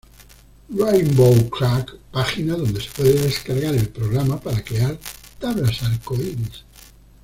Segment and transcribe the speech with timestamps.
[0.75, 4.97] Rainbow Crack página donde se puede descargar el programa para crear
[5.37, 6.63] tablas arcoíris.